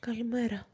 Καλημέρα. 0.00 0.66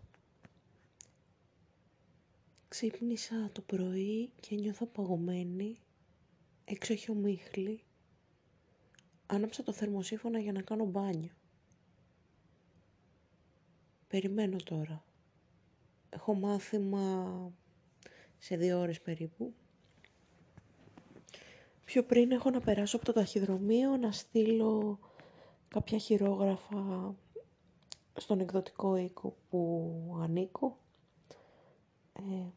Ξύπνησα 2.69 3.51
το 3.53 3.61
πρωί 3.61 4.31
και 4.41 4.55
νιώθω 4.55 4.87
παγωμένη. 4.87 5.79
Έξω 6.65 6.93
έχει 6.93 7.11
ομίχλη. 7.11 7.85
Άναψα 9.27 9.63
το 9.63 9.73
θερμοσύφωνα 9.73 10.39
για 10.39 10.53
να 10.53 10.63
κάνω 10.63 10.85
μπάνιο. 10.85 11.33
Περιμένω 14.09 14.57
τώρα. 14.65 15.05
Έχω 16.11 16.35
μάθημα 16.35 17.53
σε 18.39 18.57
δύο 18.57 18.79
ώρες 18.79 19.01
περίπου. 19.01 19.55
Πιο 21.85 22.05
πριν 22.05 22.31
έχω 22.31 22.51
να 22.51 22.61
περάσω 22.61 22.97
από 22.97 23.05
το 23.05 23.13
ταχυδρομείο 23.13 23.97
να 23.97 24.13
στείλω 24.13 24.99
κάποια 25.69 25.99
χειρόγραφα 25.99 27.17
στον 28.17 28.41
εκδοτικό 28.41 28.97
οίκο 28.97 29.37
που 29.51 30.19
ανήκω 30.23 30.77
ε, 32.13 32.51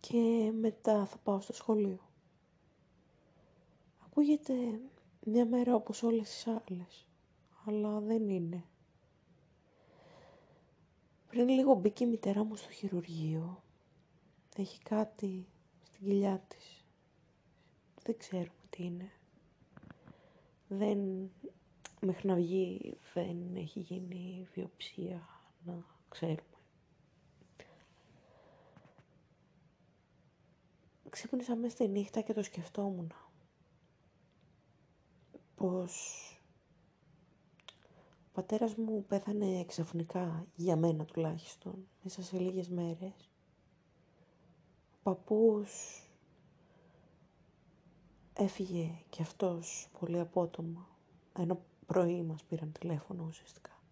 και 0.00 0.52
μετά 0.60 1.06
θα 1.06 1.18
πάω 1.18 1.40
στο 1.40 1.52
σχολείο. 1.52 2.00
Ακούγεται 4.04 4.80
μια 5.24 5.46
μέρα 5.46 5.74
όπως 5.74 6.02
όλες 6.02 6.28
τις 6.28 6.46
άλλες, 6.46 7.06
αλλά 7.64 8.00
δεν 8.00 8.28
είναι. 8.28 8.64
Πριν 11.28 11.48
λίγο 11.48 11.74
μπήκε 11.74 12.04
η 12.04 12.06
μητέρα 12.06 12.44
μου 12.44 12.56
στο 12.56 12.70
χειρουργείο. 12.70 13.62
Έχει 14.56 14.82
κάτι 14.82 15.46
στην 15.84 16.04
κοιλιά 16.04 16.44
της. 16.48 16.84
Δεν 18.02 18.16
ξέρουμε 18.16 18.66
τι 18.70 18.84
είναι. 18.84 19.10
Δεν 20.68 21.30
μέχρι 22.00 22.28
να 22.28 22.34
βγει 22.34 22.98
δεν 23.14 23.56
έχει 23.56 23.80
γίνει 23.80 24.48
βιοψία 24.54 25.28
να 25.64 25.84
ξέρουμε. 26.08 26.42
Ξύπνησα 31.10 31.56
μέσα 31.56 31.70
στη 31.74 31.88
νύχτα 31.88 32.20
και 32.20 32.32
το 32.32 32.42
σκεφτόμουν. 32.42 33.12
Πως 35.54 36.22
ο 38.28 38.30
πατέρας 38.32 38.74
μου 38.74 39.04
πέθανε 39.08 39.64
ξαφνικά, 39.64 40.46
για 40.56 40.76
μένα 40.76 41.04
τουλάχιστον, 41.04 41.88
μέσα 42.02 42.22
σε 42.22 42.38
λίγες 42.38 42.68
μέρες. 42.68 43.30
Ο 45.02 45.10
παππούς 45.10 46.02
έφυγε 48.34 48.90
και 49.10 49.22
αυτός 49.22 49.88
πολύ 49.98 50.18
απότομα, 50.18 50.88
ενώ 51.32 51.60
πρωί 51.88 52.22
μας 52.22 52.44
πήραν 52.44 52.72
τηλέφωνο 52.72 53.24
ουσιαστικά. 53.28 53.82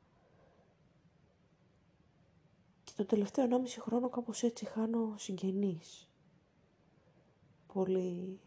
Και 2.84 2.92
το 2.96 3.04
τελευταίο 3.04 3.46
1,5 3.50 3.58
χρόνο 3.80 4.08
κάπως 4.08 4.42
έτσι 4.42 4.64
χάνω 4.66 5.14
συγγενείς. 5.18 6.10
Πολύ 7.72 8.40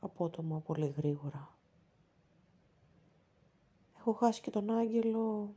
απότομα, 0.00 0.60
πολύ 0.60 0.94
γρήγορα. 0.96 1.56
Έχω 3.98 4.12
χάσει 4.12 4.40
και 4.40 4.50
τον 4.50 4.70
Άγγελο 4.70 5.54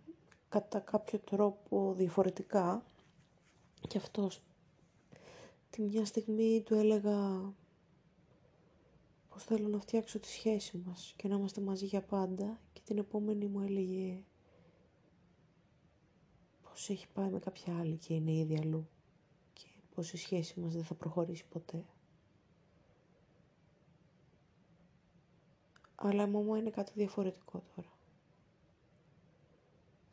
κατά 0.50 0.80
κάποιο 0.80 1.20
τρόπο 1.20 1.94
διαφορετικά 1.94 2.84
και 3.88 3.98
αυτός 3.98 4.42
τη 5.70 5.82
μια 5.82 6.06
στιγμή 6.06 6.62
του 6.66 6.74
έλεγα 6.74 7.54
πως 9.30 9.44
θέλω 9.44 9.68
να 9.68 9.80
φτιάξω 9.80 10.20
τη 10.20 10.28
σχέση 10.28 10.78
μας 10.86 11.14
και 11.16 11.28
να 11.28 11.36
είμαστε 11.36 11.62
μαζί 11.62 11.86
για 11.86 12.02
πάντα 12.02 12.60
και 12.69 12.69
την 12.90 12.98
επόμενη 12.98 13.46
μου 13.46 13.60
έλεγε 13.60 14.24
πως 16.64 16.90
έχει 16.90 17.08
πάει 17.14 17.30
με 17.30 17.40
κάποια 17.40 17.78
άλλη 17.80 17.96
και 17.98 18.14
είναι 18.14 18.32
ήδη 18.32 18.58
αλλού 18.58 18.88
και 19.54 19.66
πως 19.96 20.14
η 20.14 20.18
σχέση 20.18 20.60
μας 20.60 20.74
δεν 20.74 20.84
θα 20.84 20.94
προχωρήσει 20.94 21.46
ποτέ. 21.50 21.86
Αλλά 25.96 26.24
η 26.24 26.30
μαμά 26.30 26.58
είναι 26.58 26.70
κάτι 26.70 26.92
διαφορετικό 26.96 27.64
τώρα. 27.76 27.90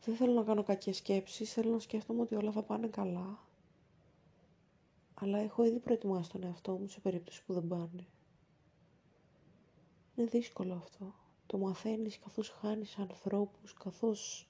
Δεν 0.04 0.16
θέλω 0.16 0.32
να 0.32 0.42
κάνω 0.44 0.62
κακές 0.62 0.96
σκέψεις, 0.96 1.52
θέλω 1.52 1.70
να 1.72 1.78
σκέφτομαι 1.78 2.20
ότι 2.20 2.34
όλα 2.34 2.52
θα 2.52 2.62
πάνε 2.62 2.86
καλά. 2.86 3.38
Αλλά 5.14 5.38
έχω 5.38 5.64
ήδη 5.64 5.78
προετοιμάσει 5.78 6.30
τον 6.30 6.42
εαυτό 6.42 6.72
μου 6.72 6.88
σε 6.88 7.00
περίπτωση 7.00 7.44
που 7.44 7.52
δεν 7.52 7.66
πάνε. 7.66 8.06
Είναι 10.16 10.26
δύσκολο 10.28 10.74
αυτό. 10.74 11.14
Το 11.46 11.58
μαθαίνεις 11.58 12.18
καθώς 12.18 12.48
χάνεις 12.48 12.96
ανθρώπους, 12.98 13.72
καθώς 13.72 14.48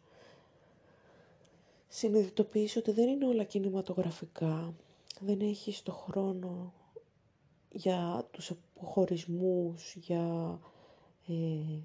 συνειδητοποιείς 1.89 2.77
ότι 2.77 2.91
δεν 2.93 3.09
είναι 3.09 3.27
όλα 3.27 3.45
κινηματογραφικά. 3.45 4.75
Δεν 5.21 5.41
έχεις 5.41 5.83
το 5.83 5.93
χρόνο 5.93 6.73
για 7.73 8.29
τους 8.31 8.51
αποχωρισμούς, 8.51 9.95
για, 9.95 10.59
ε, 11.27 11.79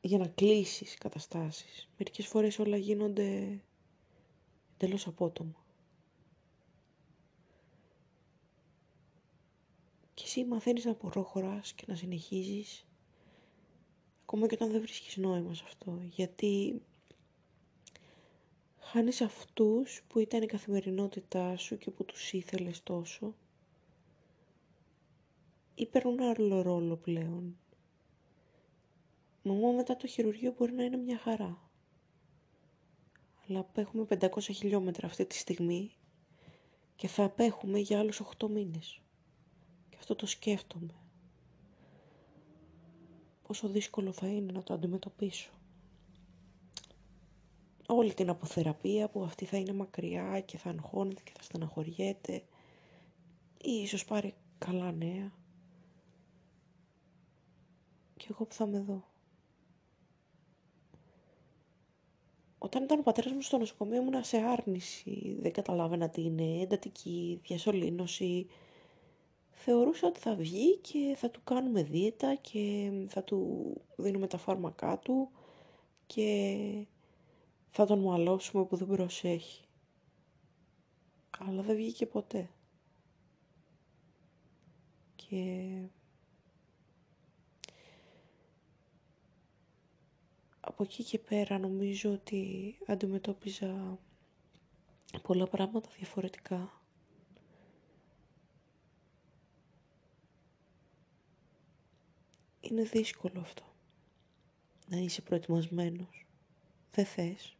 για 0.00 0.18
να 0.18 0.26
κλείσεις 0.28 0.98
καταστάσεις. 0.98 1.88
Μερικές 1.98 2.26
φορές 2.26 2.58
όλα 2.58 2.76
γίνονται 2.76 3.60
εντελώς 4.74 5.06
απότομα. 5.06 5.64
Και 10.14 10.22
εσύ 10.26 10.44
μαθαίνεις 10.44 10.84
να 10.84 10.94
προχωράς 10.94 11.72
και 11.72 11.84
να 11.86 11.94
συνεχίζεις 11.94 12.86
ακόμα 14.28 14.46
και 14.46 14.54
όταν 14.54 14.70
δεν 14.70 14.80
βρίσκεις 14.80 15.16
νόημα 15.16 15.54
σε 15.54 15.62
αυτό. 15.66 15.98
Γιατί 16.02 16.82
χάνεις 18.78 19.20
αυτούς 19.20 20.02
που 20.08 20.18
ήταν 20.18 20.42
η 20.42 20.46
καθημερινότητά 20.46 21.56
σου 21.56 21.78
και 21.78 21.90
που 21.90 22.04
τους 22.04 22.32
ήθελες 22.32 22.82
τόσο 22.82 23.34
ή 25.74 25.86
παίρνουν 25.86 26.20
άλλο 26.20 26.62
ρόλο 26.62 26.96
πλέον. 26.96 27.56
Μαμά 29.42 29.70
μετά 29.72 29.96
το 29.96 30.06
χειρουργείο 30.06 30.54
μπορεί 30.58 30.72
να 30.72 30.84
είναι 30.84 30.96
μια 30.96 31.18
χαρά. 31.18 31.70
Αλλά 33.48 33.58
απέχουμε 33.58 34.06
500 34.20 34.40
χιλιόμετρα 34.40 35.06
αυτή 35.06 35.26
τη 35.26 35.34
στιγμή 35.34 35.96
και 36.96 37.08
θα 37.08 37.24
απέχουμε 37.24 37.78
για 37.78 37.98
άλλους 37.98 38.20
8 38.38 38.48
μήνες. 38.48 39.00
Και 39.90 39.96
αυτό 39.98 40.14
το 40.14 40.26
σκέφτομαι. 40.26 41.05
Πόσο 43.46 43.68
δύσκολο 43.68 44.12
θα 44.12 44.26
είναι 44.26 44.52
να 44.52 44.62
το 44.62 44.74
αντιμετωπίσω. 44.74 45.50
Όλη 47.86 48.14
την 48.14 48.28
αποθεραπεία 48.28 49.08
που 49.08 49.22
αυτή 49.22 49.44
θα 49.44 49.56
είναι 49.56 49.72
μακριά 49.72 50.40
και 50.40 50.58
θα 50.58 50.70
αγχώνεται 50.70 51.22
και 51.24 51.32
θα 51.36 51.42
στεναχωριέται 51.42 52.34
ή 53.62 53.70
ίσως 53.70 54.04
πάρει 54.04 54.34
καλά 54.58 54.92
νέα. 54.92 55.32
Και 58.16 58.26
εγώ 58.30 58.44
που 58.44 58.54
θα 58.54 58.66
με 58.66 58.80
δω. 58.80 59.04
Όταν 62.58 62.82
ήταν 62.82 62.98
ο 62.98 63.02
πατέρας 63.02 63.32
μου 63.32 63.42
στο 63.42 63.58
νοσοκομείο 63.58 64.00
ήμουν 64.00 64.24
σε 64.24 64.36
άρνηση. 64.36 65.36
Δεν 65.40 65.52
καταλάβαινα 65.52 66.08
τι 66.08 66.22
είναι 66.22 66.60
εντατική 66.60 67.40
διασωλήνωση 67.42 68.46
θεωρούσα 69.58 70.06
ότι 70.06 70.20
θα 70.20 70.34
βγει 70.34 70.76
και 70.78 71.14
θα 71.18 71.30
του 71.30 71.40
κάνουμε 71.44 71.82
δίαιτα 71.82 72.34
και 72.34 72.90
θα 73.08 73.22
του 73.24 73.72
δίνουμε 73.96 74.26
τα 74.26 74.38
φάρμακά 74.38 74.98
του 74.98 75.30
και 76.06 76.86
θα 77.70 77.86
τον 77.86 77.98
μαλώσουμε 77.98 78.64
που 78.64 78.76
δεν 78.76 78.86
προσέχει. 78.88 79.64
Αλλά 81.38 81.62
δεν 81.62 81.76
βγήκε 81.76 82.06
ποτέ. 82.06 82.50
Και 85.16 85.70
από 90.60 90.82
εκεί 90.82 91.02
και 91.04 91.18
πέρα 91.18 91.58
νομίζω 91.58 92.12
ότι 92.12 92.74
αντιμετώπιζα 92.86 93.98
πολλά 95.22 95.46
πράγματα 95.46 95.88
διαφορετικά. 95.96 96.80
Είναι 102.70 102.82
δύσκολο 102.82 103.40
αυτό. 103.40 103.62
Να 104.88 104.96
είσαι 104.96 105.22
προετοιμασμένος. 105.22 106.26
Δεν 106.92 107.04
θες. 107.06 107.56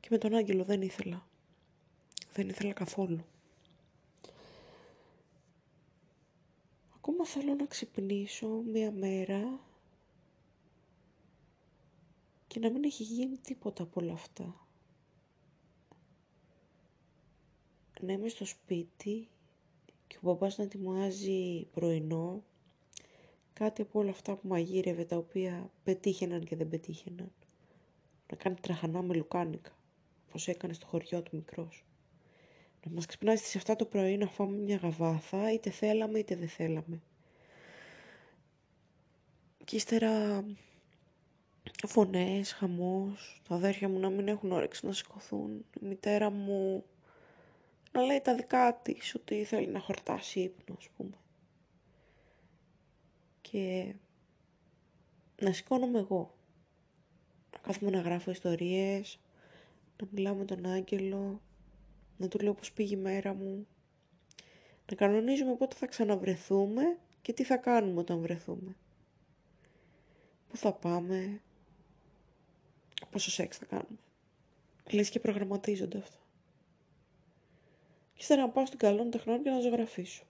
Και 0.00 0.08
με 0.10 0.18
τον 0.18 0.34
Άγγελο 0.34 0.64
δεν 0.64 0.82
ήθελα. 0.82 1.26
Δεν 2.32 2.48
ήθελα 2.48 2.72
καθόλου. 2.72 3.24
Ακόμα 6.94 7.24
θέλω 7.24 7.54
να 7.54 7.66
ξυπνήσω 7.66 8.48
μία 8.48 8.90
μέρα 8.92 9.60
και 12.46 12.60
να 12.60 12.70
μην 12.70 12.84
έχει 12.84 13.02
γίνει 13.02 13.36
τίποτα 13.36 13.82
από 13.82 14.00
όλα 14.00 14.12
αυτά. 14.12 14.66
Να 18.00 18.12
είμαι 18.12 18.28
στο 18.28 18.44
σπίτι 18.44 19.28
και 20.06 20.16
ο 20.16 20.20
μπαμπάς 20.22 20.58
να 20.58 20.64
ετοιμάζει 20.64 21.66
πρωινό 21.72 22.42
κάτι 23.64 23.82
από 23.82 23.98
όλα 23.98 24.10
αυτά 24.10 24.36
που 24.36 24.48
μαγείρευε 24.48 25.04
τα 25.04 25.16
οποία 25.16 25.70
πετύχαιναν 25.84 26.44
και 26.44 26.56
δεν 26.56 26.68
πετύχαιναν. 26.68 27.32
να 28.30 28.36
κάνει 28.36 28.56
τραχανά 28.60 29.02
με 29.02 29.14
λουκάνικα, 29.14 29.70
όπως 30.28 30.48
έκανε 30.48 30.72
στο 30.72 30.86
χωριό 30.86 31.22
του 31.22 31.36
μικρός. 31.36 31.84
Να 32.84 32.92
μας 32.92 33.06
ξυπνάει 33.06 33.36
στις 33.36 33.62
7 33.64 33.74
το 33.76 33.84
πρωί 33.84 34.16
να 34.16 34.26
φάμε 34.26 34.56
μια 34.56 34.76
γαβάθα, 34.76 35.52
είτε 35.52 35.70
θέλαμε 35.70 36.18
είτε 36.18 36.36
δεν 36.36 36.48
θέλαμε. 36.48 37.00
Και 39.64 39.76
ύστερα 39.76 40.44
φωνές, 41.86 42.52
χαμός, 42.52 43.42
τα 43.48 43.54
αδέρφια 43.54 43.88
μου 43.88 43.98
να 43.98 44.10
μην 44.10 44.28
έχουν 44.28 44.52
όρεξη 44.52 44.86
να 44.86 44.92
σηκωθούν, 44.92 45.64
η 45.80 45.86
μητέρα 45.86 46.30
μου 46.30 46.84
να 47.92 48.02
λέει 48.02 48.20
τα 48.20 48.34
δικά 48.34 48.80
της, 48.82 49.14
ότι 49.14 49.44
θέλει 49.44 49.66
να 49.66 49.80
χορτάσει 49.80 50.40
ύπνο, 50.40 50.76
ας 50.78 50.88
πούμε. 50.96 51.14
Και 53.50 53.94
να 55.40 55.52
σηκώνομαι 55.52 55.98
εγώ. 55.98 56.34
Να 57.52 57.58
κάθομαι 57.58 57.90
να 57.90 58.00
γράφω 58.00 58.30
ιστορίες, 58.30 59.18
να 60.00 60.06
μιλάω 60.10 60.34
με 60.34 60.44
τον 60.44 60.66
άγγελο, 60.66 61.40
να 62.16 62.28
του 62.28 62.38
λέω 62.38 62.54
πώς 62.54 62.72
πήγε 62.72 62.94
η 62.94 62.98
μέρα 62.98 63.34
μου, 63.34 63.66
να 64.90 64.96
κανονίζουμε 64.96 65.54
πότε 65.54 65.76
θα 65.76 65.86
ξαναβρεθούμε 65.86 66.98
και 67.22 67.32
τι 67.32 67.44
θα 67.44 67.56
κάνουμε 67.56 68.00
όταν 68.00 68.20
βρεθούμε. 68.20 68.76
Πού 70.48 70.56
θα 70.56 70.72
πάμε, 70.72 71.40
πόσο 73.10 73.30
σεξ 73.30 73.56
θα 73.56 73.64
κάνουμε. 73.64 73.98
Λες 74.90 75.10
και 75.10 75.20
προγραμματίζονται 75.20 75.98
αυτά. 75.98 76.18
Και 78.12 78.20
ύστερα 78.20 78.42
να 78.42 78.48
πάω 78.48 78.66
στην 78.66 78.78
καλών 78.78 79.10
τεχνών 79.10 79.42
και 79.42 79.50
να 79.50 79.60
ζωγραφίσω. 79.60 80.24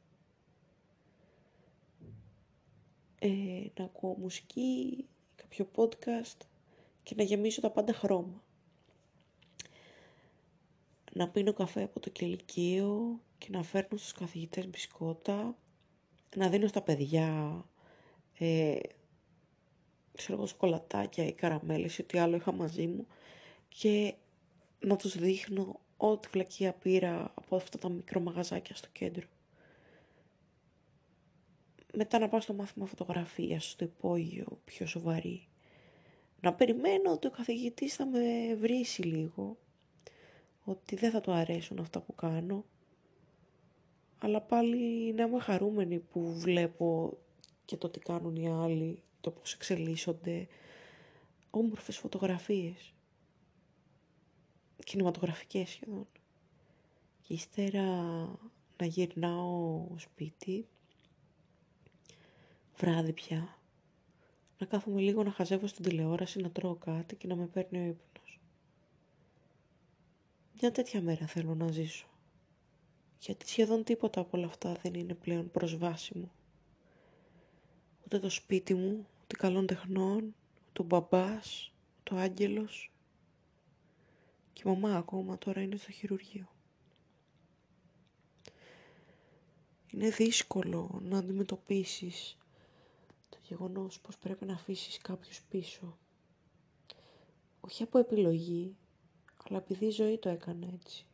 Ε, 3.22 3.28
να 3.78 3.84
ακούω 3.84 4.16
μουσική, 4.18 5.06
κάποιο 5.36 5.68
podcast 5.74 6.36
και 7.02 7.14
να 7.16 7.22
γεμίσω 7.22 7.60
τα 7.60 7.70
πάντα 7.70 7.92
χρώμα. 7.92 8.42
Να 11.12 11.28
πίνω 11.28 11.52
καφέ 11.52 11.82
από 11.82 12.00
το 12.00 12.10
κελικείο 12.10 13.20
και 13.38 13.48
να 13.50 13.62
φέρνω 13.62 13.98
στους 13.98 14.12
καθηγητές 14.12 14.68
μπισκότα, 14.68 15.56
να 16.36 16.48
δίνω 16.48 16.66
στα 16.66 16.82
παιδιά 16.82 17.64
ε, 18.38 18.78
ξέρω 20.16 20.38
εγώ, 20.38 20.46
σκολατάκια 20.46 21.26
ή 21.26 21.32
καραμέλες 21.32 21.98
ή 21.98 22.02
ό,τι 22.02 22.18
άλλο 22.18 22.36
είχα 22.36 22.52
μαζί 22.52 22.86
μου 22.86 23.06
και 23.68 24.14
να 24.80 24.96
τους 24.96 25.18
δείχνω 25.18 25.80
ό,τι 25.96 26.28
βλακεία 26.28 26.72
πήρα 26.72 27.32
από 27.34 27.56
αυτά 27.56 27.78
τα 27.78 27.88
μικρό 27.88 28.20
μαγαζάκια 28.20 28.76
στο 28.76 28.88
κέντρο. 28.92 29.26
Μετά 31.94 32.18
να 32.18 32.28
πάω 32.28 32.40
στο 32.40 32.52
μάθημα 32.52 32.86
φωτογραφίας, 32.86 33.70
στο 33.70 33.84
υπόγειο, 33.84 34.58
πιο 34.64 34.86
σοβαρή. 34.86 35.48
Να 36.40 36.54
περιμένω 36.54 37.12
ότι 37.12 37.26
ο 37.26 37.30
καθηγητής 37.30 37.94
θα 37.94 38.06
με 38.06 38.54
βρήσει 38.54 39.02
λίγο, 39.02 39.56
ότι 40.64 40.96
δεν 40.96 41.10
θα 41.10 41.20
του 41.20 41.32
αρέσουν 41.32 41.78
αυτά 41.78 42.00
που 42.00 42.14
κάνω, 42.14 42.64
αλλά 44.18 44.40
πάλι 44.40 45.12
να 45.12 45.22
είμαι 45.22 45.40
χαρούμενη 45.40 45.98
που 45.98 46.32
βλέπω 46.32 47.18
και 47.64 47.76
το 47.76 47.88
τι 47.88 47.98
κάνουν 47.98 48.36
οι 48.36 48.48
άλλοι 48.48 49.02
το 49.20 49.30
πώς 49.30 49.54
εξελίσσονται, 49.54 50.46
όμορφες 51.50 51.96
φωτογραφίες, 51.96 52.94
κινηματογραφικές 54.84 55.68
σχεδόν. 55.68 56.06
Και 57.20 57.34
ύστερα 57.34 57.84
να 58.76 58.86
γυρνάω 58.86 59.86
σπίτι, 59.96 60.66
βράδυ 62.80 63.12
πια, 63.12 63.58
να 64.58 64.66
κάθομαι 64.66 65.00
λίγο 65.00 65.22
να 65.22 65.30
χαζεύω 65.30 65.66
στην 65.66 65.84
τηλεόραση, 65.84 66.40
να 66.40 66.50
τρώω 66.50 66.74
κάτι 66.74 67.16
και 67.16 67.26
να 67.26 67.36
με 67.36 67.46
παίρνει 67.46 67.78
ο 67.78 67.86
ύπνος. 67.86 68.40
Μια 70.60 70.72
τέτοια 70.72 71.00
μέρα 71.00 71.26
θέλω 71.26 71.54
να 71.54 71.70
ζήσω. 71.70 72.06
Γιατί 73.20 73.48
σχεδόν 73.48 73.84
τίποτα 73.84 74.20
από 74.20 74.36
όλα 74.36 74.46
αυτά 74.46 74.72
δεν 74.82 74.94
είναι 74.94 75.14
πλέον 75.14 75.50
προσβάσιμο 75.50 76.30
ούτε 78.12 78.18
το 78.18 78.30
σπίτι 78.30 78.74
μου, 78.74 79.06
ούτε 79.22 79.36
καλών 79.36 79.66
τεχνών, 79.66 80.34
ούτε 80.68 80.82
ο 80.82 80.84
μπαμπάς, 80.84 81.72
ούτε 82.00 82.14
ο 82.14 82.18
άγγελος. 82.18 82.92
Και 84.52 84.62
η 84.64 84.68
μαμά 84.68 84.96
ακόμα 84.96 85.38
τώρα 85.38 85.60
είναι 85.62 85.76
στο 85.76 85.90
χειρουργείο. 85.92 86.48
Είναι 89.92 90.08
δύσκολο 90.08 91.00
να 91.02 91.18
αντιμετωπίσεις 91.18 92.38
το 92.38 92.39
γεγονός 93.50 94.00
πως 94.00 94.18
πρέπει 94.18 94.44
να 94.44 94.52
αφήσεις 94.54 94.98
κάποιους 94.98 95.42
πίσω. 95.42 95.98
Όχι 97.60 97.82
από 97.82 97.98
επιλογή, 97.98 98.76
αλλά 99.44 99.58
επειδή 99.58 99.86
η 99.86 99.90
ζωή 99.90 100.18
το 100.18 100.28
έκανε 100.28 100.70
έτσι. 100.74 101.06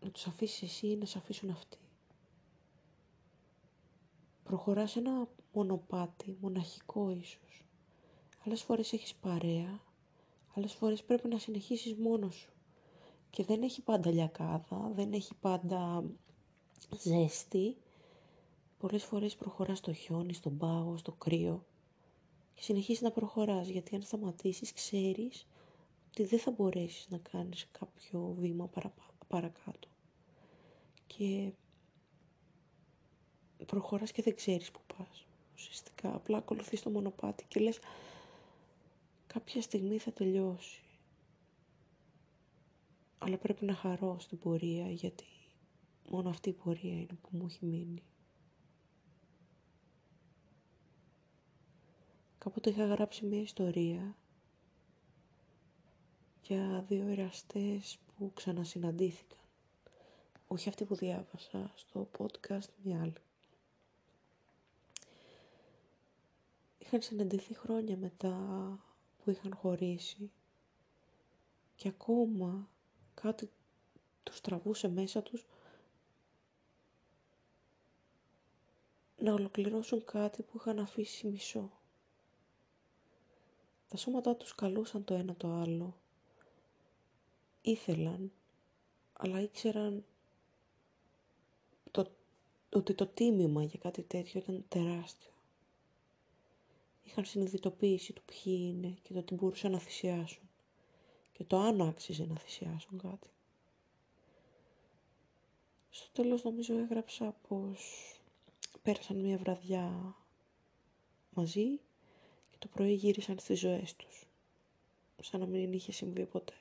Να 0.00 0.10
τους 0.10 0.26
αφήσεις 0.26 0.62
εσύ 0.62 0.86
ή 0.86 0.96
να 0.96 1.04
σε 1.04 1.18
αφήσουν 1.18 1.50
αυτοί 1.50 1.78
προχωράς 4.44 4.96
ένα 4.96 5.28
μονοπάτι, 5.52 6.36
μοναχικό 6.40 7.10
ίσως. 7.10 7.66
Άλλες 8.46 8.62
φορές 8.62 8.92
έχεις 8.92 9.14
παρέα, 9.14 9.80
άλλες 10.54 10.72
φορές 10.72 11.02
πρέπει 11.04 11.28
να 11.28 11.38
συνεχίσεις 11.38 11.94
μόνος 11.94 12.34
σου. 12.34 12.52
Και 13.30 13.44
δεν 13.44 13.62
έχει 13.62 13.82
πάντα 13.82 14.10
λιακάδα, 14.10 14.90
δεν 14.94 15.12
έχει 15.12 15.34
πάντα 15.34 16.04
ζέστη. 16.98 17.76
Πολλές 18.84 19.04
φορές 19.04 19.34
προχωράς 19.36 19.78
στο 19.78 19.92
χιόνι, 19.92 20.32
στον 20.34 20.56
πάγο, 20.56 20.96
στο 20.96 21.12
κρύο. 21.12 21.66
Και 22.54 22.62
συνεχίσεις 22.62 23.02
να 23.02 23.10
προχωράς, 23.10 23.68
γιατί 23.68 23.94
αν 23.94 24.02
σταματήσεις 24.02 24.72
ξέρεις 24.72 25.46
ότι 26.08 26.24
δεν 26.24 26.38
θα 26.38 26.50
μπορέσεις 26.50 27.08
να 27.08 27.18
κάνεις 27.18 27.68
κάποιο 27.70 28.34
βήμα 28.38 28.70
παρακάτω. 29.28 29.88
Και 31.06 31.52
προχωράς 33.66 34.12
και 34.12 34.22
δεν 34.22 34.34
ξέρεις 34.34 34.70
που 34.70 34.80
πας. 34.96 35.26
Ουσιαστικά 35.54 36.14
απλά 36.14 36.36
ακολουθείς 36.36 36.82
το 36.82 36.90
μονοπάτι 36.90 37.44
και 37.48 37.60
λες 37.60 37.78
κάποια 39.26 39.62
στιγμή 39.62 39.98
θα 39.98 40.12
τελειώσει. 40.12 40.82
Αλλά 43.18 43.38
πρέπει 43.38 43.64
να 43.64 43.74
χαρώ 43.74 44.18
στην 44.18 44.38
πορεία 44.38 44.90
γιατί 44.90 45.24
μόνο 46.10 46.28
αυτή 46.28 46.48
η 46.48 46.52
πορεία 46.52 46.94
είναι 46.94 47.18
που 47.20 47.28
μου 47.30 47.46
έχει 47.48 47.66
μείνει. 47.66 48.02
Κάποτε 52.44 52.70
είχα 52.70 52.86
γράψει 52.86 53.24
μια 53.24 53.40
ιστορία 53.40 54.16
για 56.42 56.84
δύο 56.88 57.08
εραστές 57.08 57.98
που 58.06 58.32
ξανασυναντήθηκαν. 58.34 59.38
Όχι 60.48 60.68
αυτή 60.68 60.84
που 60.84 60.94
διάβασα 60.94 61.72
στο 61.74 62.10
podcast, 62.18 62.68
μια 62.82 63.00
άλλη. 63.00 63.12
είχαν 66.78 67.02
συναντηθεί 67.02 67.54
χρόνια 67.54 67.96
μετά 67.96 68.36
που 69.24 69.30
είχαν 69.30 69.54
χωρίσει 69.54 70.30
και 71.76 71.88
ακόμα 71.88 72.68
κάτι 73.14 73.50
τους 74.22 74.40
τραβούσε 74.40 74.88
μέσα 74.88 75.22
τους 75.22 75.46
να 79.18 79.32
ολοκληρώσουν 79.32 80.04
κάτι 80.04 80.42
που 80.42 80.56
είχαν 80.56 80.78
αφήσει 80.78 81.26
μισό. 81.26 81.70
Τα 83.94 84.00
σώματά 84.00 84.36
τους 84.36 84.54
καλούσαν 84.54 85.04
το 85.04 85.14
ένα 85.14 85.34
το 85.34 85.48
άλλο. 85.48 85.94
Ήθελαν, 87.62 88.32
αλλά 89.12 89.40
ήξεραν 89.40 90.04
το, 91.90 92.06
ότι 92.72 92.94
το 92.94 93.06
τίμημα 93.06 93.62
για 93.62 93.78
κάτι 93.78 94.02
τέτοιο 94.02 94.40
ήταν 94.40 94.64
τεράστιο 94.68 95.30
είχαν 97.04 97.24
συνειδητοποίηση 97.24 98.12
του 98.12 98.22
ποιοι 98.22 98.72
είναι 98.74 98.96
και 99.02 99.12
το 99.12 99.18
ότι 99.18 99.34
μπορούσαν 99.34 99.70
να 99.70 99.78
θυσιάσουν 99.78 100.48
και 101.32 101.44
το 101.44 101.58
αν 101.58 101.80
άξιζε 101.80 102.24
να 102.24 102.38
θυσιάσουν 102.38 102.98
κάτι. 102.98 103.28
Στο 105.90 106.08
τέλος 106.12 106.42
νομίζω 106.42 106.78
έγραψα 106.78 107.36
πως 107.48 108.12
πέρασαν 108.82 109.16
μια 109.16 109.38
βραδιά 109.38 110.16
μαζί 111.30 111.66
και 111.76 111.93
το 112.64 112.70
πρωί 112.74 112.92
γύρισαν 112.94 113.38
στις 113.38 113.58
ζωές 113.58 113.96
τους, 113.96 114.26
σαν 115.22 115.40
να 115.40 115.46
μην 115.46 115.72
είχε 115.72 115.92
συμβεί 115.92 116.26
ποτέ. 116.26 116.54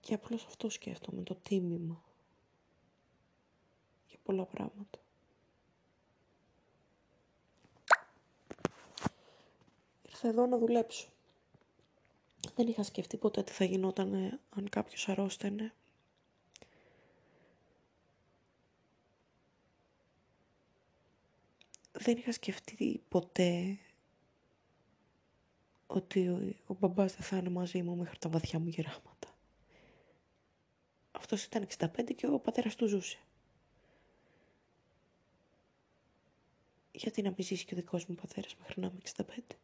Και 0.00 0.14
απλώς 0.14 0.44
αυτό 0.46 0.68
σκέφτομαι, 0.68 1.22
το 1.22 1.34
τίμημα 1.34 2.02
πολλά 4.28 4.44
πράγματα. 4.44 4.98
Ήρθα 10.08 10.28
εδώ 10.28 10.46
να 10.46 10.58
δουλέψω. 10.58 11.08
Δεν 12.54 12.68
είχα 12.68 12.82
σκεφτεί 12.82 13.16
ποτέ 13.16 13.42
τι 13.42 13.52
θα 13.52 13.64
γινόταν 13.64 14.40
αν 14.56 14.68
κάποιος 14.68 15.08
αρρώστενε. 15.08 15.72
Δεν 22.00 22.16
είχα 22.16 22.32
σκεφτεί 22.32 23.02
ποτέ 23.08 23.78
ότι 25.86 26.28
ο, 26.28 26.54
ο 26.66 26.74
μπαμπάς 26.74 27.12
δεν 27.14 27.22
θα 27.22 27.36
είναι 27.36 27.48
μαζί 27.48 27.82
μου 27.82 27.96
μέχρι 27.96 28.18
τα 28.18 28.28
βαθιά 28.28 28.58
μου 28.58 28.68
γεράματα. 28.68 29.36
Αυτός 31.12 31.44
ήταν 31.44 31.66
65 31.78 32.14
και 32.16 32.26
ο 32.26 32.38
πατέρας 32.38 32.74
του 32.74 32.86
ζούσε. 32.86 33.18
Γιατί 36.92 37.22
να 37.22 37.28
μην 37.28 37.44
ζήσει 37.46 37.64
και 37.64 37.74
ο 37.74 37.76
δικός 37.76 38.06
μου 38.06 38.14
πατέρας 38.14 38.56
μέχρι 38.56 38.80
να 38.80 38.86
είμαι 38.86 38.98
65. 39.16 39.56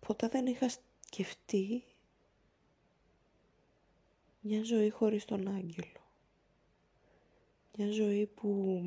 Ποτέ 0.00 0.28
δεν 0.28 0.46
είχα 0.46 0.68
σκεφτεί 1.00 1.84
μια 4.40 4.62
ζωή 4.64 4.90
χωρίς 4.90 5.24
τον 5.24 5.48
άγγελο. 5.48 6.05
Μια 7.78 7.92
ζωή 7.92 8.26
που 8.26 8.80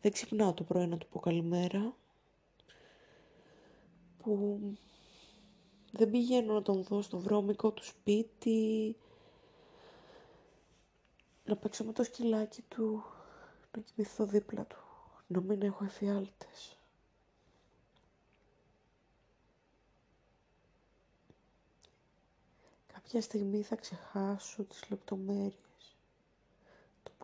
δεν 0.00 0.12
ξυπνάω 0.12 0.54
το 0.54 0.64
πρωί 0.64 0.86
να 0.86 0.98
του 0.98 1.06
πω 1.08 1.18
καλημέρα. 1.20 1.96
Που 4.18 4.60
δεν 5.92 6.10
πηγαίνω 6.10 6.52
να 6.54 6.62
τον 6.62 6.82
δω 6.82 7.02
στο 7.02 7.18
βρώμικο 7.18 7.70
του 7.70 7.84
σπίτι. 7.84 8.96
Να 11.44 11.56
παίξω 11.56 11.84
με 11.84 11.92
το 11.92 12.02
σκυλάκι 12.02 12.62
του. 12.62 13.04
Να 13.76 13.82
κοιμηθώ 13.82 14.26
δίπλα 14.26 14.64
του. 14.64 14.76
Να 15.26 15.40
μην 15.40 15.62
έχω 15.62 15.84
εφιάλτες. 15.84 16.78
Κάποια 22.92 23.20
στιγμή 23.20 23.62
θα 23.62 23.76
ξεχάσω 23.76 24.64
τις 24.64 24.90
λεπτομέρειες. 24.90 25.73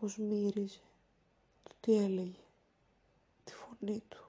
Το 0.01 0.07
πώς 0.07 0.17
μύριζε. 0.17 0.79
Το 1.63 1.71
τι 1.79 1.95
έλεγε 1.95 2.39
τη 3.43 3.53
φωνή 3.53 4.01
του, 4.09 4.25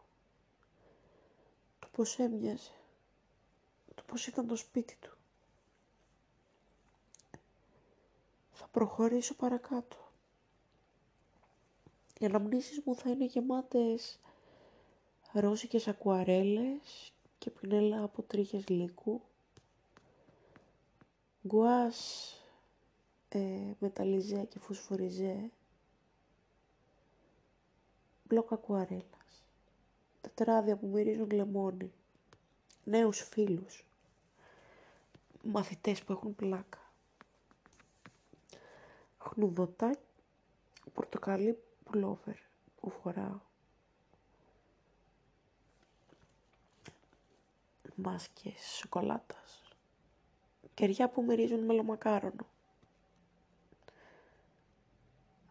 το 1.78 1.88
πώς 1.92 2.18
έμοιαζε, 2.18 2.70
το 3.94 4.02
πώς 4.06 4.26
ήταν 4.26 4.46
το 4.46 4.56
σπίτι 4.56 4.96
του. 5.00 5.16
Θα 8.52 8.66
προχωρήσω 8.66 9.34
παρακάτω. 9.34 9.96
Οι 12.18 12.24
αναμνήσεις 12.24 12.80
μου 12.84 12.94
θα 12.94 13.10
είναι 13.10 13.24
γεμάτες 13.24 14.18
ρώσικες 15.32 15.88
ακουαρέλες 15.88 17.12
και 17.38 17.50
πινέλα 17.50 18.02
από 18.02 18.22
τρίχες 18.22 18.68
λύκου, 18.68 19.20
γκουάς 21.46 22.32
ε, 23.28 23.72
μεταλλιζέ 23.78 24.44
και 24.44 24.58
φωσφοριζέ, 24.58 25.50
μπλοκ 28.32 28.52
ακουαρέλας. 28.52 29.44
Τετράδια 30.20 30.76
που 30.76 30.86
μυρίζουν 30.86 31.30
λεμόνι. 31.30 31.92
Νέους 32.84 33.20
φίλους. 33.20 33.86
Μαθητές 35.42 36.02
που 36.02 36.12
έχουν 36.12 36.34
πλάκα. 36.34 36.78
Χνουδωτά 39.18 39.96
πορτοκαλί 40.94 41.62
πουλόβερ 41.84 42.36
που 42.80 42.90
φοράω. 42.90 43.40
Μάσκες 47.94 48.60
σοκολάτας. 48.60 49.62
Κεριά 50.74 51.08
που 51.08 51.22
μυρίζουν 51.22 51.64
μελομακάρονο. 51.64 52.46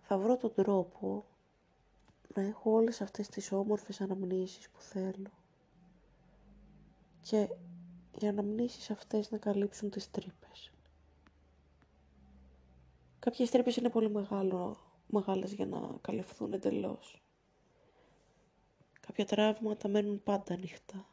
Θα 0.01 0.17
βρω 0.17 0.37
τον 0.37 0.53
τρόπο 0.53 1.25
να 2.33 2.41
έχω 2.41 2.71
όλες 2.71 3.01
αυτές 3.01 3.27
τις 3.27 3.51
όμορφες 3.51 4.01
αναμνήσεις 4.01 4.69
που 4.69 4.81
θέλω 4.81 5.31
και 7.21 7.49
οι 8.19 8.27
αναμνήσεις 8.27 8.91
αυτές 8.91 9.31
να 9.31 9.37
καλύψουν 9.37 9.89
τις 9.89 10.11
τρύπες. 10.11 10.71
Κάποιες 13.19 13.49
τρύπες 13.49 13.75
είναι 13.75 13.89
πολύ 13.89 14.09
μεγάλο, 14.09 14.77
μεγάλες 15.07 15.53
για 15.53 15.65
να 15.65 15.97
καλυφθούν 16.01 16.53
εντελώς. 16.53 17.21
Κάποια 18.99 19.25
τραύματα 19.25 19.87
μένουν 19.87 20.23
πάντα 20.23 20.53
ανοιχτά. 20.53 21.05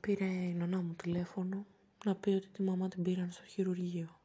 Πήρε 0.00 0.24
η 0.24 0.54
νονά 0.54 0.80
μου 0.82 0.94
τηλέφωνο 0.94 1.66
να 2.04 2.14
πει 2.14 2.30
ότι 2.30 2.48
τη 2.48 2.62
μαμά 2.62 2.88
την 2.88 3.02
πήραν 3.02 3.30
στο 3.30 3.44
χειρουργείο. 3.44 4.20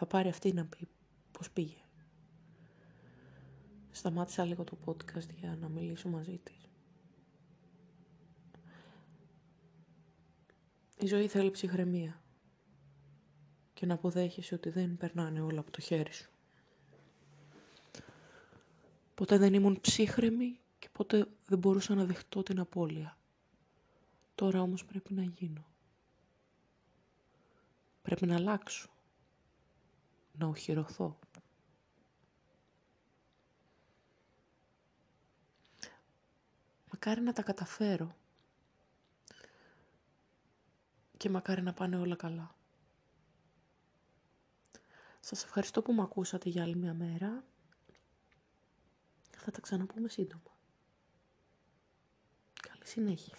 Θα 0.00 0.08
πάρει 0.08 0.28
αυτή 0.28 0.52
να 0.52 0.66
πει 0.66 0.88
πώς 1.32 1.50
πήγε. 1.50 1.76
Σταμάτησα 3.90 4.44
λίγο 4.44 4.64
το 4.64 4.78
podcast 4.84 5.28
για 5.38 5.56
να 5.60 5.68
μιλήσω 5.68 6.08
μαζί 6.08 6.38
της. 6.42 6.68
Η 10.98 11.06
ζωή 11.06 11.28
θέλει 11.28 11.50
ψυχραιμία 11.50 12.22
και 13.74 13.86
να 13.86 13.94
αποδέχεσαι 13.94 14.54
ότι 14.54 14.70
δεν 14.70 14.96
περνάνε 14.96 15.40
όλα 15.40 15.60
από 15.60 15.70
το 15.70 15.80
χέρι 15.80 16.12
σου. 16.12 16.30
Ποτέ 19.14 19.38
δεν 19.38 19.54
ήμουν 19.54 19.80
ψύχρεμη 19.80 20.58
και 20.78 20.88
ποτέ 20.92 21.26
δεν 21.46 21.58
μπορούσα 21.58 21.94
να 21.94 22.04
δεχτώ 22.04 22.42
την 22.42 22.58
απώλεια. 22.58 23.18
Τώρα 24.34 24.62
όμως 24.62 24.84
πρέπει 24.84 25.14
να 25.14 25.22
γίνω. 25.22 25.66
Πρέπει 28.02 28.26
να 28.26 28.34
αλλάξω 28.34 28.90
να 30.40 30.46
οχυρωθώ. 30.46 31.18
Μακάρι 36.92 37.20
να 37.20 37.32
τα 37.32 37.42
καταφέρω 37.42 38.14
και 41.16 41.30
μακάρι 41.30 41.62
να 41.62 41.72
πάνε 41.72 41.96
όλα 41.96 42.16
καλά. 42.16 42.54
Σας 45.20 45.44
ευχαριστώ 45.44 45.82
που 45.82 45.92
με 45.92 46.02
ακούσατε 46.02 46.48
για 46.48 46.62
άλλη 46.62 46.76
μια 46.76 46.94
μέρα. 46.94 47.44
Θα 49.36 49.50
τα 49.50 49.60
ξαναπούμε 49.60 50.08
σύντομα. 50.08 50.56
Καλή 52.60 52.86
συνέχεια. 52.86 53.36